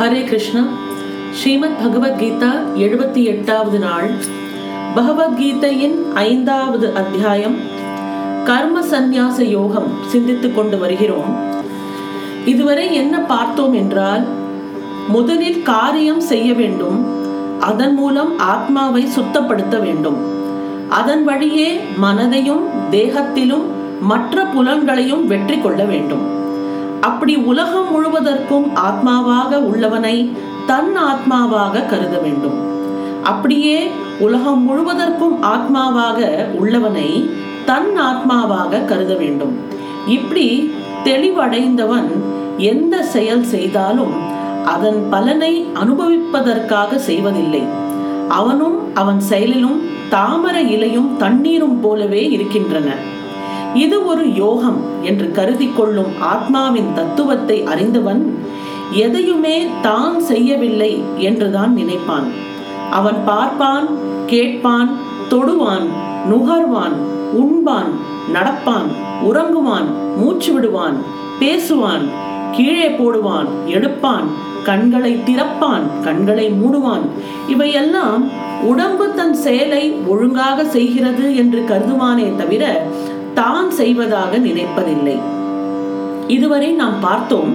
ஹரே 0.00 0.24
கிருஷ்ணா. 0.24 0.64
ஸ்ரீமத் 1.32 1.78
பகவத்கீதா 1.84 2.50
எழுபத்தி 2.76 3.24
எட்டாவது 3.24 3.78
நாள். 3.78 4.10
பகவத்கீதையின் 4.96 6.12
ஐந்தாவது 6.14 6.94
அத்தியாயம். 6.94 7.56
கர்ம 8.44 8.80
சந்நியாச 8.80 9.42
யோகம் 9.42 9.92
சிந்தித்துக் 10.06 10.56
கொண்டு 10.56 10.78
வருகிறோம். 10.78 11.36
இதுவரை 12.44 12.94
என்ன 12.94 13.18
பார்த்தோம் 13.18 13.72
என்றால் 13.72 14.24
முதலில் 15.08 15.62
காரியம் 15.62 16.20
செய்ய 16.20 16.54
வேண்டும். 16.54 17.06
அதன் 17.60 17.94
மூலம் 17.94 18.38
ஆத்மாவை 18.38 19.06
சுத்தப்படுத்த 19.06 19.80
வேண்டும். 19.80 20.16
அதன் 20.88 21.24
வழியே 21.24 21.80
மனதையும் 22.02 22.62
தேகத்திலும் 22.90 23.64
மற்ற 24.00 24.44
புலன்களையும் 24.44 25.26
வெற்றி 25.26 25.58
கொள்ள 25.58 25.84
வேண்டும். 25.84 26.38
அப்படி 27.00 27.36
உலகம் 27.36 27.88
முழுவதற்கும் 27.92 28.66
ஆத்மாவாக 28.74 29.56
உள்ளவனை 29.56 30.30
தன் 30.66 30.96
ஆத்மாவாக 30.96 31.86
கருத 31.86 32.18
வேண்டும். 32.18 32.58
அப்படியே 33.22 33.90
உலகம் 34.18 34.62
முழுவதற்கும் 34.68 35.36
ஆத்மாவாக 35.42 36.46
உள்ளவனை 36.60 37.30
தன் 37.64 37.98
ஆத்மாவாக 37.98 38.84
கருத 38.84 39.14
வேண்டும். 39.14 39.54
இப்படி 40.06 40.72
தெளிவடைந்தவன் 41.04 42.08
எந்த 42.58 43.02
செயல் 43.02 43.44
செய்தாலும் 43.44 44.14
அதன் 44.64 45.06
பலனை 45.10 45.66
அனுபவிப்பதற்காக 45.74 46.98
செய்வதில்லை. 46.98 47.62
அவனும் 48.28 48.94
அவன் 48.94 49.20
செயலிலும் 49.20 49.78
தாமர 50.10 50.56
இலையும் 50.68 51.16
தண்ணீரும் 51.16 51.80
போலவே 51.80 52.30
இருக்கின்றன. 52.30 52.88
இது 53.74 54.06
ஒரு 54.06 54.34
யோகம் 54.34 55.02
என்று 55.02 55.30
கருதி 55.30 55.68
கொள்ளும் 55.76 56.12
ஆத்மாவின் 56.20 56.92
தத்துவத்தை 56.94 57.64
அறிந்தவன் 57.64 58.38
எதையுமே 58.92 59.66
தான் 59.82 60.20
செய்யவில்லை 60.20 61.02
என்றுதான் 61.16 61.74
நினைப்பான். 61.74 62.26
அவன் 62.90 63.16
பார்ப்பான் 63.26 63.86
கேட்பான் 64.26 64.90
தொடுவான் 65.28 65.86
நுகர்வான் 66.30 66.96
உண்பான் 67.32 67.90
நடப்பான் 68.34 68.88
உறங்குவான் 69.22 69.88
மூச்சு 70.16 70.52
விடுவான் 70.52 70.96
பேசுவான் 71.40 72.04
கீழே 72.56 72.88
போடுவான் 72.88 73.46
எடுப்பான் 73.66 74.24
கண்களை 74.64 75.20
திறப்பான் 75.26 75.84
கண்களை 76.02 76.50
மூடுவான். 76.50 77.02
இவையெல்லாம் 77.48 78.30
உடம்பு 78.66 79.14
தன் 79.14 79.34
செயலை 79.34 79.94
ஒழுங்காக 80.06 80.64
செய்கிறது 80.64 81.36
என்று 81.36 81.64
கருதுவானே 81.68 82.36
தவிர 82.36 82.64
தான் 83.34 83.70
செய்வதாக 83.70 84.38
நினைப்பதில்லை. 84.38 85.18
இதுவரை 86.26 86.70
நாம் 86.72 86.98
பார்த்தோம் 87.00 87.52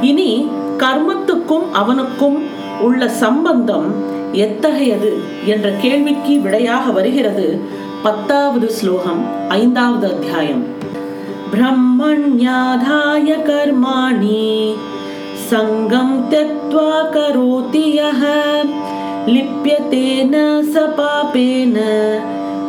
இனி 0.00 0.30
கர்மத்துக்கும் 0.78 1.66
அவனுக்கும் 1.72 2.38
உள்ள 2.80 3.08
சம்பந்தம் 3.08 3.88
எத்தகையது 4.32 5.10
என்ற 5.44 5.70
கேள்விக்கு 5.82 6.40
விடையாக 6.40 6.90
வருகிறது 6.90 7.60
பத்தாவது 8.02 8.70
ஸ்லோகம் 8.70 9.22
ஐந்தாவது 9.48 10.06
அத்தியாயம். 10.14 10.64
பிரம்மண்யாதாய 11.52 13.28
கர்மாணி 13.48 14.74
சங்கம் 15.50 16.16
தெத்வா 16.32 16.92
கரோதி 17.14 17.86
யஹ 17.98 18.22
லிப்யதேன 19.34 20.34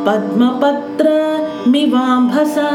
பத்மபத்ர 0.05 1.07
மிவாம்பசா 1.71 2.71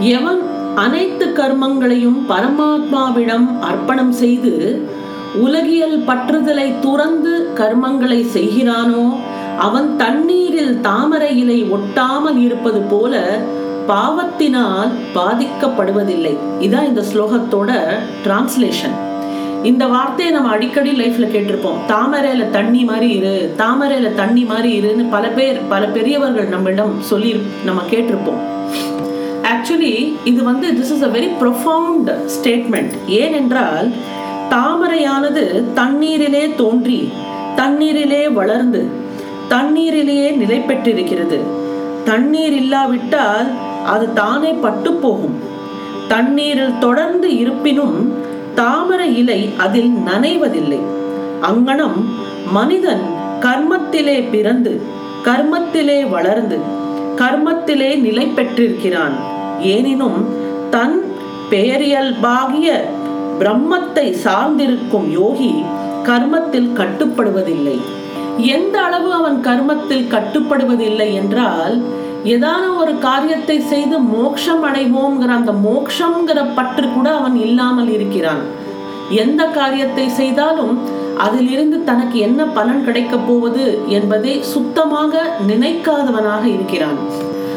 எவன் 0.00 0.42
அனைத்து 0.74 1.26
கர்மங்களையும் 1.26 2.18
பரமாத்மாவிடம் 2.28 3.60
அர்ப்பணம் 3.60 4.10
செய்து 4.10 4.52
உலகியல் 5.34 5.98
பற்றுதலை 6.06 6.80
துறந்து 6.80 7.52
கர்மங்களை 7.54 8.20
செய்கிறானோ 8.34 9.04
அவன் 9.58 9.96
தண்ணீரில் 9.96 10.80
தாமரை 10.80 11.38
இலை 11.38 11.58
ஒட்டாமல் 11.62 12.36
இருப்பது 12.36 12.80
போல 12.80 13.14
பாவத்தினால் 13.86 14.90
பாதிக்கப்படுவதில்லை. 15.14 16.34
இதான் 16.60 16.88
இந்த 16.88 17.04
ஸ்லோகத்தோட 17.12 17.70
டிரான்ஸ்லேஷன் 18.24 18.96
இந்த 19.70 19.86
வார்த்தையை 19.86 20.34
நம்ம 20.34 20.50
அடிக்கடி 20.50 20.90
லைஃப்ல 20.90 21.26
கேட்டிருப்போம். 21.32 21.76
தாமரையில 21.88 22.50
தண்ணி 22.50 22.84
மாதிரி 22.84 23.08
இரு 23.10 23.54
தாமரையில 23.58 24.14
தண்ணி 24.14 24.42
மாதிரி 24.44 24.70
இருன்னு 24.80 25.04
பல 25.10 25.28
பேர் 25.28 25.60
பல 25.68 25.86
பெரியவர்கள் 25.86 26.48
நம்மிடம் 26.48 26.94
சொல்லி 27.00 27.40
நம்ம 27.64 27.82
கேட்டிருப்போம். 27.90 28.40
ஆக்சுவலி 29.52 30.14
இது 30.24 30.44
வந்து 30.44 30.68
this 30.70 30.92
is 30.96 31.02
a 31.02 31.06
very 31.06 31.28
profound 31.40 32.10
statement 32.34 32.94
ஏனென்றால் 33.06 33.90
தாமரையானது 34.50 35.44
தண்ணீரிலே 35.74 36.54
தோன்றி 36.54 37.00
தண்ணீரிலே 37.56 38.32
வளர்ந்து 38.32 38.82
தண்ணீரிலேயே 39.48 40.28
நிலை 40.36 40.58
பெற்றிருக்கிறது. 40.58 41.40
தண்ணீர் 42.04 42.52
இல்லாவிட்டால் 42.52 43.48
அது 43.84 44.12
தானே 44.12 44.52
பட்டு 44.52 44.92
போகும். 44.92 45.38
தண்ணீரில் 46.08 46.78
தொடர்ந்து 46.78 47.38
இருப்பினும் 47.38 48.30
தாமரை 48.54 49.16
இலை 49.16 49.50
அதில் 49.58 49.92
நனைவதில்லை. 50.06 50.80
அங்கனம் 51.42 51.98
மனிதன் 52.52 53.04
கர்மத்திலே 53.40 54.30
பிறந்து 54.30 54.80
கர்மத்திலே 55.24 56.10
வளர்ந்து 56.10 56.58
கர்மத்திலே 57.16 57.90
நிலை 58.00 58.26
பெற்றிருக்கிறான். 58.26 59.16
ஏனினும் 59.60 60.20
தன் 60.70 61.02
பெயரியல்பாகிய 61.50 62.68
பிரம்மத்தை 63.38 64.06
சார்ந்திருக்கும் 64.24 65.08
யோகி 65.10 65.54
கர்மத்தில் 66.04 66.70
கட்டுப்படுவதில்லை. 66.78 67.78
எந்த 68.38 68.80
அளவு 68.80 69.12
அவன் 69.12 69.40
கர்மத்தில் 69.44 70.06
கட்டுப்படுவதில்லை 70.10 71.12
என்றால் 71.14 71.82
ஏதான 72.24 72.76
ஒரு 72.76 72.98
காரியத்தை 72.98 73.60
செய்து 73.60 73.98
மோட்சம் 73.98 74.64
அடைவோம்ங்கிற 74.64 75.28
அந்த 75.28 75.52
மோட்சம்ங்கிற 75.52 76.54
பற்று 76.54 76.88
கூட 76.88 77.16
அவன் 77.16 77.36
இல்லாமல் 77.36 77.92
இருக்கிறான். 77.92 78.42
எந்த 79.10 79.44
காரியத்தை 79.44 80.08
செய்தாலும் 80.08 80.78
அதிலிருந்து 81.18 81.84
தனக்கு 81.84 82.18
என்ன 82.18 82.44
பலன் 82.44 82.84
கிடைக்கப் 82.84 83.26
போவது 83.26 83.80
என்பதை 83.88 84.42
சுத்தமாக 84.42 85.36
நினைக்காதவனாக 85.48 86.44
இருக்கிறான். 86.44 86.98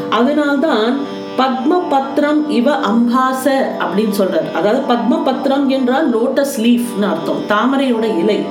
அதனால்தான் 0.09 0.97
பத்ம 1.37 1.79
பத்ரம் 1.93 2.49
இவ 2.49 2.71
அம்பாச 2.71 3.71
அப்படின்னு 3.79 4.15
சொல்றார். 4.17 4.51
அதாவது 4.53 4.93
பத்ம 4.93 5.19
பத்ரம் 5.25 5.67
என்றால் 5.67 6.09
லோட்டஸ் 6.15 6.57
லீஃப்னு 6.57 7.07
அர்த்தம். 7.13 7.41
தாமரையோட 7.49 8.17
இலை. 8.19 8.43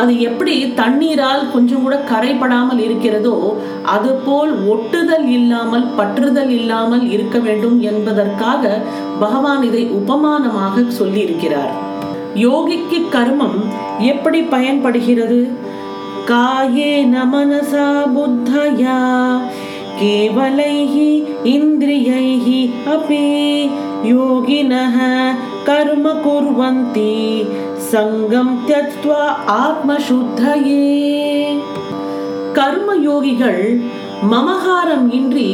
அது 0.00 0.12
எப்படி 0.20 0.54
தண்ணீரால் 0.74 1.42
கொஞ்சம் 1.52 1.82
கூட 1.82 1.96
கரைபடாமல் 2.10 2.80
இருக்கிறதோ 2.80 3.34
அது 3.92 4.10
போல் 4.24 4.52
ஒட்டுதல் 4.68 5.26
இல்லாமல் 5.30 5.86
பற்றுதல் 5.96 6.52
இல்லாமல் 6.52 7.04
இருக்க 7.10 7.38
வேண்டும் 7.38 7.78
என்பதற்காக 7.82 8.62
பகவான் 9.20 9.62
இதை 9.62 9.84
உபமானமாக 9.98 10.84
சொல்லி 10.92 11.20
இருக்கிறார் 11.20 11.74
யோகிக்கு 12.36 13.00
கர்மம் 13.10 13.58
எப்படி 14.04 14.40
பயன்படுகிறது 14.54 15.40
காயே 16.30 16.92
நமனசா 17.12 17.88
புத்தயா 18.14 18.98
केवलैः 19.94 20.94
इन्द्रियैः 21.46 22.46
अपि 22.92 23.18
योगिनः 24.06 24.96
कर्म 25.66 26.06
कुर्वन्ति 26.22 27.12
சங்கம் 27.91 28.53
தியத்வா 28.67 29.23
ஆத்மசுத்தையே. 29.63 30.85
கர்ம 32.57 32.89
யோகிகள் 33.07 33.63
மமகாரம் 34.31 35.07
இன்றி 35.17 35.49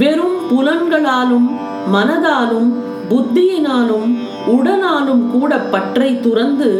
வெறும் 0.00 0.38
புலன்களாலும் 0.50 1.48
மனதாலும் 1.94 2.70
புத்தியினாலும் 3.10 4.10
உடனாலும் 4.54 5.24
கூட 5.34 5.58
பற்றை 5.74 6.10
துறந்து 6.20 6.70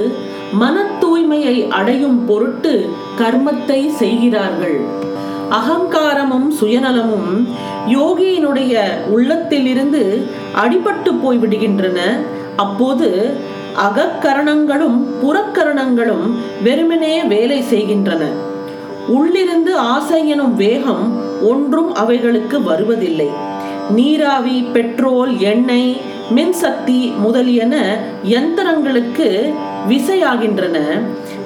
மன 0.61 0.85
தூய்மையை 1.03 1.57
அடையும் 1.79 2.21
பொருட்டு 2.27 2.75
கர்மத்தை 3.21 3.81
செய்கிறார்கள். 4.01 4.79
அகங்காரமும் 5.59 6.49
சுயநலமும் 6.61 7.33
யோகியினுடைய 7.97 8.75
உள்ளத்திலிருந்து 9.17 10.03
அடிபட்டு 10.63 11.13
போய்விடுகின்றன. 11.25 11.99
அப்போது 12.57 13.09
அகக்கரணங்களும் 13.77 15.05
புறக்கரணங்களும் 15.23 16.35
வெறுமனே 16.63 17.23
வேலை 17.23 17.63
செய்கின்றன. 17.63 18.25
உள்ளிருந்து 19.09 19.77
ஆசை 19.77 20.29
எனும் 20.29 20.57
வேகம் 20.57 21.23
ஒன்றும் 21.43 21.95
அவைகளுக்கு 21.95 22.63
வருவதில்லை. 22.63 23.29
நீராவி 23.91 24.63
பெட்ரோல் 24.73 25.39
எண்ணெய் 25.39 26.01
மின்சக்தி 26.35 27.17
முதலியன 27.19 27.99
யந்திரங்களுக்கு 28.29 29.55
விசையாகின்றன. 29.91 30.79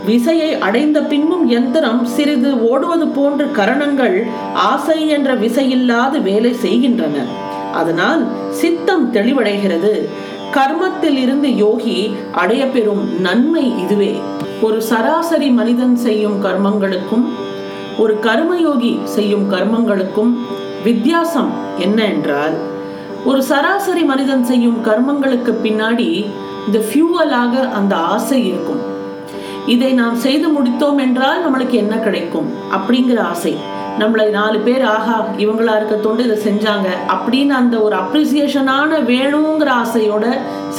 விசையை 0.06 0.58
அடைந்த 0.58 1.02
பின்பும் 1.02 1.50
யந்திரம் 1.50 2.04
சிறிது 2.04 2.68
ஓடுவது 2.68 3.06
போன்ற 3.06 3.44
கரணங்கள் 3.44 4.26
ஆசை 4.54 5.08
என்ற 5.08 5.34
விசையில்லாது 5.34 6.22
வேலை 6.22 6.54
செய்கின்றன. 6.54 7.46
அதனால் 7.72 8.26
சித்தம் 8.50 9.12
தெளிவடைகிறது. 9.12 10.08
கர்மத்தில் 10.54 11.16
இருந்து 11.16 11.56
யோகி 11.56 12.16
அடைய 12.32 12.66
பெறும் 12.66 13.20
நன்மை 13.20 13.78
இதுவே. 13.78 14.20
ஒரு 14.62 14.82
சராசரி 14.82 15.48
மனிதன் 15.48 15.96
செய்யும் 15.96 16.44
கர்மங்களுக்கும் 16.44 17.26
ஒரு 17.98 18.18
கர்மயோகி 18.22 19.04
செய்யும் 19.04 19.52
கர்மங்களுக்கும் 19.52 20.32
வித்தியாசம் 20.84 21.50
என்ன 21.78 22.04
என்றால் 22.04 22.56
ஒரு 23.24 23.42
சராசரி 23.42 24.02
மனிதன் 24.02 24.44
செய்யும் 24.44 24.78
கர்மங்களுக்கு 24.84 25.54
பின்னாடி 25.64 26.10
இந்த 26.66 26.78
ஃபியூவலாக 26.78 27.70
அந்த 27.70 27.96
ஆசை 27.96 28.46
இருக்கும். 28.46 28.82
இதை 29.66 29.92
நாம் 29.92 30.16
செய்து 30.16 30.48
முடித்தோம் 30.48 30.98
என்றால் 30.98 31.40
நம்மளுக்கு 31.44 31.70
என்ன 31.70 31.96
கிடைக்கும்? 31.96 32.48
அப்படிங்கிற 32.72 33.18
ஆசை. 33.18 33.54
நம்மளை 34.00 34.26
நாலு 34.30 34.58
பேர் 34.58 34.82
ஆஹா 34.96 35.16
இவங்களா 35.36 35.76
இருக்க 35.76 35.94
தொண்டு 35.94 36.24
இதை 36.26 36.36
செஞ்சாங்க. 36.48 36.88
அப்படின்னு 37.14 37.54
அந்த 37.62 37.76
ஒரு 37.86 37.96
அப்ரிசியேஷனான 37.96 39.00
வேணுங்கிற 39.12 39.70
ஆசையோட 39.82 40.26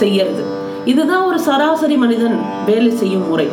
செய்யறது. 0.02 0.44
இதுதான் 0.86 1.26
ஒரு 1.26 1.40
சராசரி 1.48 1.98
மனிதன் 1.98 2.38
வேலை 2.66 2.92
செய்யும் 3.02 3.28
முறை. 3.28 3.48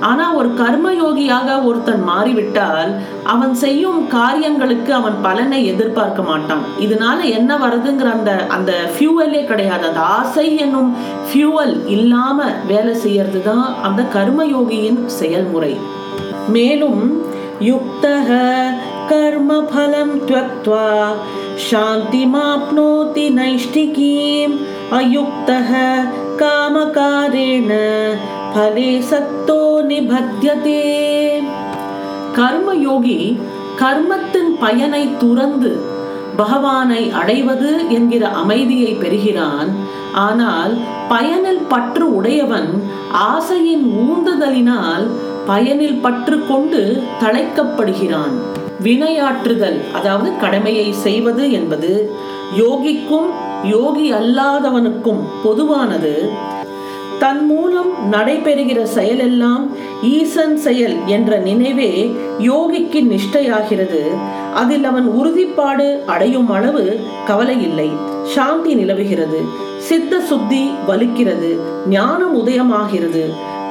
ஆனா 0.00 0.24
ஒரு 0.34 0.48
கர்மயோகியாக 0.60 1.48
ஒருத்தன் 1.64 2.02
மாறிவிட்டால் 2.08 2.90
அவன் 3.32 3.54
செய்யும் 3.54 4.00
காரியங்களுக்கு 4.08 4.90
அவன் 4.94 5.16
பலனை 5.22 5.60
எதிர்பார்க்க 5.66 6.22
மாட்டான். 6.22 6.64
இதனால 6.80 7.18
என்ன 7.38 7.56
வருதுங்கிற 7.56 8.08
அந்த 8.16 8.32
அந்த 8.56 8.72
ஃபியூவலே 8.94 9.42
கிடையாது. 9.50 9.86
அந்த 9.90 10.00
ஆசை 10.00 10.46
என்னும் 10.56 10.90
ஃபியூவல் 11.28 11.74
இல்லாம 11.96 12.48
வேலை 12.66 12.94
செய்யறது 13.04 13.42
தான் 13.42 13.66
அந்த 13.82 14.02
கர்மயோகியின் 14.16 15.00
செயல்முறை. 15.20 15.74
மேலும் 16.48 17.00
யுக்தக 17.60 18.30
कर्मफलं 19.10 20.10
त्यक्त्वा 20.28 20.86
शान्तिमाप्नोति 21.68 23.26
சாந்திமாப்னோதி 23.26 23.26
நைஷ்டிகீம் 23.38 24.54
कामकारेण 26.40 26.40
காமகாரேண 26.40 27.72
பலே 28.54 28.92
சத்தோ 29.10 29.60
நிபத்தியதே 29.90 30.82
கர்மயோகி 32.38 33.18
கர்மத்தின் 33.82 34.52
பயனை 34.64 35.02
துறந்து 35.22 35.72
பகவானை 36.40 37.02
அடைவது 37.20 37.70
என்கிற 37.96 38.24
அமைதியை 38.42 38.92
பெறுகிறான். 39.02 39.70
ஆனால் 40.26 40.74
பயனில் 41.12 41.62
பற்று 41.72 42.06
உடையவன் 42.18 42.70
ஆசையின் 43.30 43.86
ஊந்துதலினால் 44.04 45.06
பயனில் 45.50 46.00
பற்று 46.04 46.36
கொண்டு 46.50 46.82
தழைக்கப்படுகிறான். 47.22 48.36
வினையாற்றுதல் 48.84 49.78
அதாவது 49.92 50.36
கடமையை 50.36 50.92
செய்வது 50.92 51.52
என்பது 51.52 52.12
யோகிக்கும் 52.58 53.28
யோகி 53.64 54.12
அல்லாதவனுக்கும் 54.12 55.22
பொதுவானது. 55.44 56.30
தன் 57.18 57.46
மூலம் 57.46 58.12
நடைபெறுகிற 58.12 58.86
செயலெல்லாம் 58.96 59.64
ஈசன் 60.02 60.56
செயல் 60.56 60.96
என்ற 61.06 61.36
நினைவே 61.38 62.14
யோகிக்கு 62.38 63.00
நிஷ்டையாகிறது. 63.12 64.02
அதில் 64.54 64.84
அவன் 64.84 65.06
உறுதிப்பாடு 65.06 66.02
அடையும் 66.06 66.50
அளவு 66.50 67.00
கவலை 67.26 67.62
இல்லை 67.62 67.90
சாந்தி 68.24 68.74
நிலவுகிறது. 68.74 69.40
சித்த 69.78 70.20
சுத்தி 70.20 70.70
வலுக்கிறது. 70.88 71.58
ஞானம் 71.88 72.46
உதயமாகிறது. 72.46 73.24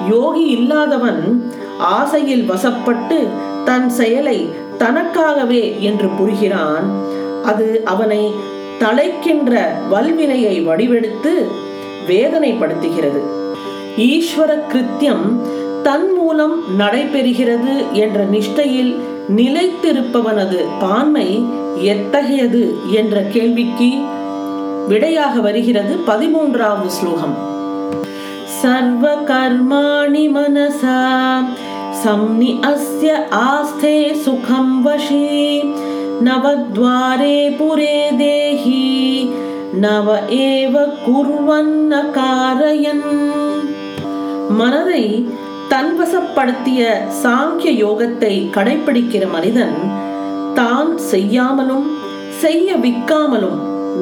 யோகி 0.09 0.45
இல்லாதவன் 0.45 1.51
ஆசையில் 1.79 2.51
வசப்பட்டு 2.51 3.27
தன் 3.65 3.89
செயலை 3.89 4.49
தனக்காகவே 4.79 5.79
என்று 5.79 6.07
புரிகிறான். 6.07 6.87
அது 7.43 7.81
அவனை 7.85 8.33
தலைக்கின்ற 8.79 9.61
வல்வினையை 9.89 10.59
வடிவெடுத்து 10.61 11.33
வேதனைப்படுத்துகிறது. 12.07 13.21
ஈஸ்வர 13.97 14.51
கிருத்தியம் 14.71 15.25
தன் 15.83 16.13
மூலம் 16.13 16.55
நடைபெறுகிறது 16.79 17.73
என்ற 17.93 18.25
நிஷ்டையில் 18.25 18.93
நிலைத்திருப்பவனது 19.35 20.59
பான்மை 20.79 21.45
எத்தகையது 21.81 22.63
என்ற 22.91 23.21
கேள்விக்கு 23.21 23.91
விடையாக 24.87 25.39
வருகிறது 25.39 25.93
பதிமூன்றாவது 26.07 26.87
ஸ்லோகம். 26.87 27.35
சர்வ 28.61 29.15
கர்மாணி 29.29 30.25
மனசா 30.37 30.99
சம்னி 32.01 32.49
அஸ்ய 32.65 33.11
ஆஸ்தே 33.45 33.97
சுகம் 34.23 34.75
வஷி 34.81 35.25
நவத்வாரே 36.25 37.37
புரே 37.57 37.97
தேஹி 38.19 38.83
நவ 39.83 40.07
ஏவ 40.43 40.83
குர்வன்ன 41.05 42.01
காரயன் 42.11 43.07
மனதை 44.59 45.05
தன்வசப்படுத்திய 45.69 46.81
சாங்கிய 47.21 47.71
யோகத்தை 47.79 48.33
கடைபிடிக்கிற 48.55 49.25
மனிதன் 49.31 49.77
தான் 50.55 50.91
செய்யாமலும் 51.09 51.87
செய்ய 52.41 52.75
விக்காமலும் 52.77 53.59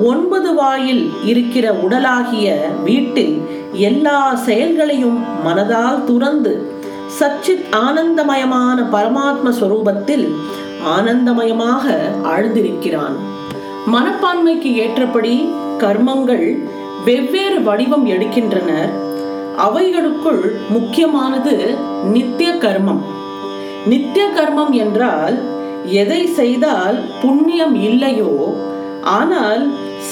ஒன்பது 0.08 0.50
வாயில் 0.54 1.04
இருக்கிற 1.26 1.68
உடலாகிய 1.84 2.48
வீட்டில் 2.84 3.36
எல்லா 3.82 4.20
செயல்களையும் 4.46 5.20
மனதால் 5.46 6.06
துறந்து 6.06 6.54
சச்சித் 7.18 7.66
ஆனந்தமயமான 7.86 8.78
பரமாத்ம 8.94 9.52
ஸ்வரூபத்தில் 9.60 10.26
ஆனந்தமயமாக 10.96 11.86
ஆழ்ந்திருக்கிறான் 12.34 13.16
மனப்பான்மைக்கு 13.94 14.70
ஏற்றபடி 14.84 15.36
கர்மங்கள் 15.84 16.46
வெவ்வேறு 17.06 17.60
வடிவம் 17.68 18.06
எடுக்கின்றனர் 18.06 18.92
அவைகளுக்குள் 19.66 20.44
முக்கியமானது 20.70 21.56
நித்திய 22.14 22.52
கர்மம். 22.66 23.02
நித்திய 23.92 24.26
கர்மம் 24.38 24.74
என்றால் 24.84 25.38
எதை 26.02 26.22
செய்தால் 26.40 26.98
புண்ணியம் 27.22 27.76
இல்லையோ 27.90 28.34
ஆனால் 29.18 29.64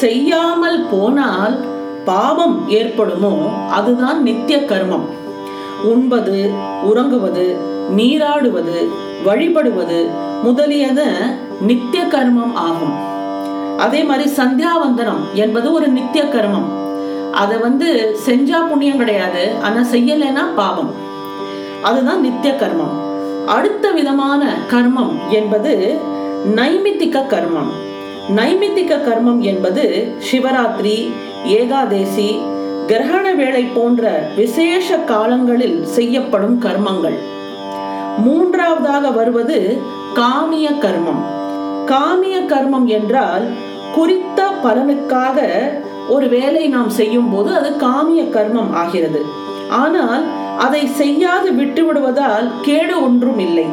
செய்யாமல் 0.01 0.79
போனால் 0.91 1.55
பாவம் 2.05 2.57
ஏற்படுமோ 2.69 3.35
அதுதான் 3.77 4.19
நித்திய 4.21 4.59
கர்மம். 4.71 5.07
உண்பது 5.83 6.49
உறங்குவது 6.83 7.55
நீராடுவது 7.95 8.87
வழிபடுவது 9.25 10.07
முதலியத 10.45 11.01
நித்திய 11.61 12.03
கர்மம் 12.03 12.53
ஆகும். 12.53 12.95
அதே 13.77 14.03
மாதிரி 14.03 14.29
சந்தியாவந்தனம் 14.29 15.23
என்பது 15.33 15.73
ஒரு 15.73 15.87
நித்திய 15.87 16.23
கர்மம் 16.23 16.69
அதை 17.31 17.57
வந்து 17.57 18.15
செஞ்சா 18.27 18.67
புண்ணியம் 18.69 18.97
கிடையாது 18.97 19.53
ஆனா 19.61 19.81
செய்யலைன்னா 19.91 20.45
பாவம் 20.55 20.91
அதுதான் 21.81 22.21
நித்திய 22.21 22.53
கர்மம் 22.53 22.95
அடுத்த 23.45 23.91
விதமான 23.91 24.53
கர்மம் 24.71 25.13
என்பது 25.29 25.99
நைமித்திக 26.55 27.23
கர்மம். 27.33 27.71
நைமித்திக 28.35 28.97
கர்மம் 29.07 29.39
என்பது 29.39 30.13
சிவராத்திரி 30.31 31.11
ஏகாதேசி 31.43 32.39
கிரகண 32.89 33.35
வேளை 33.35 33.61
போன்ற 33.63 34.03
விசேஷ 34.35 34.97
காலங்களில் 35.09 35.85
செய்யப்படும் 35.95 36.55
கர்மங்கள். 36.61 37.17
மூன்றாவதாக 38.17 39.09
வருவது 39.09 39.57
காமிய 40.15 40.67
கர்மம். 40.85 41.21
காமிய 41.91 42.37
கர்மம் 42.53 42.87
என்றால் 42.97 43.45
குறித்த 43.95 44.47
பலனுக்காக 44.63 45.37
ஒரு 46.09 46.29
வேலை 46.29 46.67
நாம் 46.67 46.89
செய்யும் 46.89 47.29
போது 47.31 47.55
அது 47.55 47.69
காமிய 47.85 48.23
கர்மம் 48.37 48.71
ஆகிறது. 48.73 49.21
ஆனால் 49.81 50.23
அதை 50.57 50.87
செய்யாது 50.87 51.51
விட்டுவிடுவதால் 51.51 52.49
கேடு 52.61 53.03
ஒன்றும் 53.03 53.39
இல்லை. 53.39 53.67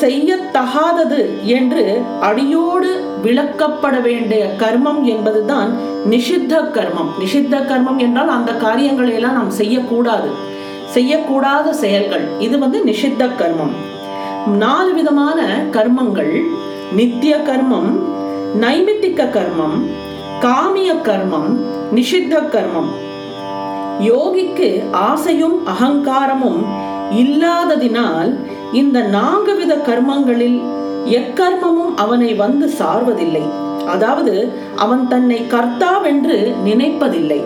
செய்யத்தகாதது 0.00 1.42
என்று 1.42 2.02
அடியோடு 2.20 3.04
விளக்கப்பட 3.22 4.02
வேண்டிய 4.02 4.54
கர்மம் 4.58 5.02
என்பதுதான் 5.02 5.70
நிஷித்த 6.10 6.52
கர்மம். 6.58 7.10
நிஷித்த 7.20 7.58
கர்மம் 7.60 7.96
என்றால் 7.96 8.28
அந்த 8.28 8.52
காரியங்களை 8.52 9.12
எல்லாம் 9.12 9.32
நாம் 9.32 9.50
செய்யக்கூடாது. 9.50 10.30
செய்யக்கூடாத 10.94 11.70
செயல்கள். 11.70 12.24
இது 12.38 12.58
வந்து 12.58 12.82
நிஷித்த 12.84 13.28
கர்மம். 13.38 13.74
நாலு 14.56 14.94
விதமான 14.94 15.64
கர்மங்கள். 15.72 16.40
நித்திய 16.92 17.36
கர்மம் 17.36 17.90
நைமித்திக 18.60 19.26
கர்மம் 19.30 19.78
காமிய 20.40 20.92
கர்மம் 21.02 21.50
நிஷித்த 21.94 22.34
கர்மம். 22.52 22.90
யோகிக்கு 24.00 24.90
ஆசையும் 24.92 25.62
அகங்காரமும் 25.66 26.62
இல்லாததினால் 27.10 28.36
இந்த 28.72 29.00
நான்கு 29.00 29.56
வித 29.56 29.74
கர்மங்களில் 29.74 30.60
எக்கர்மமும் 31.04 31.94
அவனை 31.96 32.34
வந்து 32.34 32.70
சார்வதில்லை. 32.78 33.42
அதாவது 33.86 34.52
அவன் 34.76 35.08
தன்னை 35.08 35.38
கர்த்தாவென்று 35.50 36.54
நினைப்பதில்லை. 36.64 37.40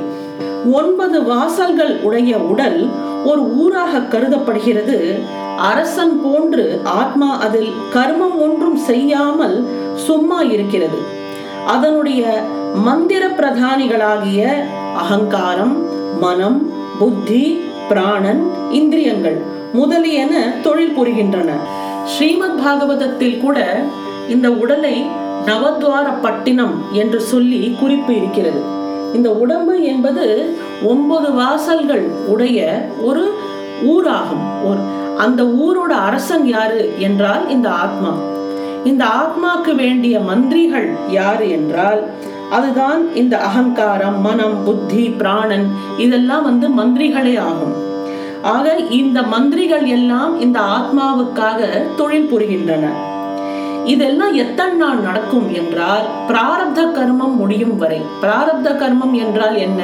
ஒன்பது 0.73 1.23
வாசல்கள் 1.23 2.00
உடைய 2.02 2.38
உடல் 2.38 2.88
ஒரு 3.25 3.43
ஊராக 3.57 3.99
கருதப்படுகிறது. 3.99 5.14
அரசன் 5.57 6.21
போன்று 6.23 6.81
ஆத்மா 6.85 7.38
அதில் 7.38 7.73
கர்மம் 7.95 8.37
ஒன்றும் 8.40 8.76
செய்யாமல் 8.76 9.64
சும்மா 9.95 10.43
இருக்கிறது. 10.43 10.99
அதனுடைய 11.66 12.43
மந்திர 12.85 13.26
பிரதானிகளாகிய 13.26 14.52
அகங்காரம் 14.97 15.76
மனம் 16.21 16.71
புத்தி 16.99 17.61
பிராணன் 17.88 18.43
இந்திரியங்கள். 18.71 19.53
முதலியன 19.75 20.52
தொழில் 20.62 20.97
புரிகின்றன. 20.99 21.50
ஸ்ரீமத் 22.07 22.61
பாகவதத்தில் 22.64 23.40
கூட 23.40 23.59
இந்த 24.28 24.50
உடலை 24.50 25.07
நவத்வார 25.47 26.07
பட்டினம் 26.23 26.75
என்று 26.93 27.21
சொல்லி 27.21 27.76
குறிப்பு 27.81 28.16
இருக்கிறது. 28.16 28.61
இந்த 29.14 29.31
உடம்பு 29.31 29.83
என்பது 29.83 30.57
ஒன்பது 30.85 31.33
வாசல்கள் 31.33 32.04
உடைய 32.26 32.88
ஒரு 33.02 33.25
ஊராகும். 33.85 34.47
ஒரு 34.64 34.81
அந்த 35.16 35.43
ஊரோட 35.43 35.93
அரசன் 36.09 36.47
யாரு 36.47 36.93
என்றால் 36.99 37.49
இந்த 37.49 37.71
ஆத்மா. 37.71 38.12
இந்த 38.85 39.04
ஆத்மாக்கு 39.04 39.75
வேண்டிய 39.75 40.21
மந்திரிகள் 40.21 40.88
யாரு 41.09 41.50
என்றால் 41.50 42.00
அதுதான் 42.50 43.14
இந்த 43.14 43.38
அகங்காரம் 43.38 44.21
மனம் 44.21 44.64
புத்தி 44.64 45.04
பிராணன் 45.19 45.66
இதெல்லாம் 45.99 46.43
வந்து 46.43 46.69
மந்திரிகளே 46.69 47.38
ஆகும். 47.38 47.93
ஆக 48.44 48.76
இந்த 48.76 49.22
மந்திரிகள் 49.22 49.84
எல்லாம் 49.86 50.40
இந்த 50.40 50.60
ஆத்மாவுக்காக 50.60 51.60
தொழில் 51.96 52.30
புரிகின்றன. 52.32 52.86
இதெல்லாம் 53.84 54.34
எத்தனை 54.34 54.74
நாள் 54.74 54.96
நடக்கும் 54.96 55.54
என்றால் 55.54 56.02
பிராரப்த 56.28 56.82
கர்மம் 56.82 57.36
முடியும் 57.36 57.76
வரை. 57.76 58.00
பிராரப்த 58.22 58.70
கர்மம் 58.70 59.12
என்றால் 59.12 59.56
என்ன? 59.56 59.82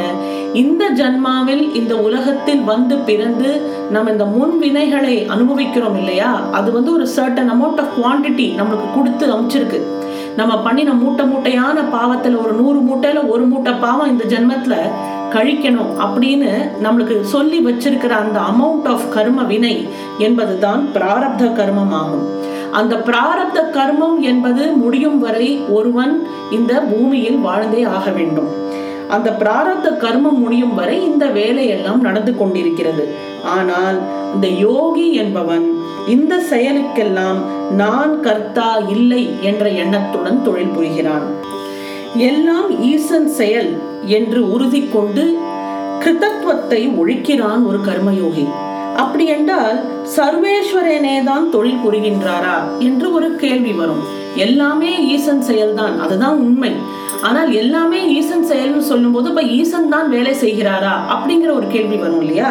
இந்த 0.53 0.91
ஜன்மாவில் 0.91 1.75
இந்த 1.75 1.97
உலகத்தில் 1.97 2.63
வந்து 2.63 2.97
பிறந்து 2.97 3.73
நம்ம 3.91 4.11
இந்த 4.11 4.25
முன் 4.25 4.61
வினைகளை 4.61 5.27
அனுபவிக்கிறோம் 5.27 5.97
இல்லையா? 5.97 6.41
அது 6.53 6.73
வந்து 6.73 6.93
ஒரு 6.93 7.09
சர்டன் 7.17 7.51
அமௌண்ட் 7.57 7.81
ஆஃப் 7.81 7.95
குவான்டிட்டி 7.97 8.49
நம்மளுக்கு 8.61 8.95
கொடுத்து 8.95 9.27
அமைச்சிருக்கு. 9.35 9.81
நம்ம 10.37 10.59
பண்ணின 10.59 10.93
மூட்டை 10.93 11.27
மூட்டையான 11.27 11.81
பாவத்துல 11.95 12.41
ஒரு 12.43 12.53
நூறு 12.53 12.81
மூட்டையில 12.81 13.29
ஒரு 13.29 13.45
மூட்டை 13.45 13.73
பாவம் 13.73 14.11
இந்த 14.11 14.25
ஜென்மத்துல 14.25 14.77
கழிக்கணும் 15.33 15.91
அப்படின்னு 16.05 16.51
நம்மளுக்கு 16.85 17.21
சொல்லி 17.21 17.59
வச்சிருக்கிற 17.59 18.09
அந்த 18.09 18.39
அமௌண்ட் 18.53 18.89
ஆஃப் 18.89 19.09
கர்ம 19.11 19.43
வினை 19.43 19.89
என்பதுதான் 20.19 20.89
பிராரப்த 20.95 21.51
கர்மம் 21.61 21.95
ஆகும் 22.03 22.27
அந்த 22.71 22.97
பிராரப்த 22.97 23.61
கர்மம் 23.77 24.19
என்பது 24.21 24.73
முடியும் 24.73 25.19
வரை 25.19 25.61
ஒருவன் 25.69 26.27
இந்த 26.51 26.81
பூமியில் 26.81 27.39
வாழ்ந்தே 27.39 27.83
ஆக 27.85 28.11
வேண்டும். 28.11 28.51
அந்த 29.15 29.29
பிராரத்த 29.43 29.89
கர்மம் 30.05 30.41
முடியும் 30.43 30.75
வரை 30.75 30.97
இந்த 31.11 31.27
வேலையெல்லாம் 31.39 32.01
நடந்து 32.01 32.33
கொண்டிருக்கிறது. 32.37 33.05
ஆனால் 33.57 33.99
இந்த 34.35 34.49
யோகி 34.67 35.07
என்பவன் 35.23 35.67
இந்த 36.15 36.35
செயலுக்கெல்லாம் 36.51 37.41
நான் 37.81 38.15
கர்த்தா 38.21 38.71
இல்லை 38.95 39.23
என்ற 39.41 39.65
எண்ணத்துடன் 39.83 40.43
தொழில் 40.43 40.75
புரிகிறான். 40.77 41.27
எல்லாம் 42.31 42.71
ஈசன் 42.93 43.29
செயல் 43.39 43.71
என்று 44.19 44.41
உறுதி 44.55 44.83
கொண்டு 44.93 45.25
கிருதத்துவத்தை 46.05 46.81
ஒழிக்கிறான் 47.01 47.63
ஒரு 47.69 47.79
கர்மயோகி 47.89 48.47
அப்படி 49.03 49.25
என்றால் 49.25 49.79
சர்வேஸ்வரனே 50.17 51.25
தான் 51.25 51.51
தொழில் 51.51 51.83
புரிகின்றாரா 51.85 52.57
என்று 52.79 53.13
ஒரு 53.13 53.37
கேள்வி 53.37 53.73
வரும். 53.73 54.03
எல்லாமே 54.35 55.07
ஈசன் 55.07 55.43
செயல்தான் 55.49 55.99
அதுதான் 55.99 56.39
உண்மை. 56.47 56.73
ஆனால் 57.23 57.53
எல்லாமே 57.53 58.01
ஈசன் 58.19 58.45
செயல்னு 58.45 58.83
சொல்லும்போது 58.91 59.29
இப்ப 59.29 59.43
ஈசன் 59.43 59.89
தான் 59.89 60.09
வேலை 60.09 60.33
செய்கிறாரா 60.33 60.93
அப்படிங்கிற 61.15 61.51
ஒரு 61.55 61.67
கேள்வி 61.67 61.97
வரும் 61.97 62.21
இல்லையா? 62.21 62.51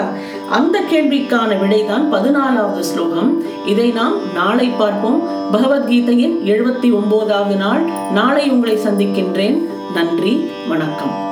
அந்த 0.50 0.82
கேள்விக்கான 0.92 1.60
விடைதான் 1.60 2.06
பதினாலாவது 2.14 2.80
ஸ்லோகம். 2.80 3.32
இதை 3.66 3.90
நாம் 3.90 4.18
நாளை 4.34 4.68
பார்ப்போம். 4.68 5.24
பகவத்கீதையின் 5.54 6.38
எழுபத்தி 6.46 6.92
ஒன்பதாவது 6.94 7.56
நாள். 7.56 7.82
நாளை 8.12 8.50
உங்களை 8.50 8.78
சந்திக்கின்றேன். 8.78 9.58
நன்றி 9.94 10.50
வணக்கம். 10.70 11.29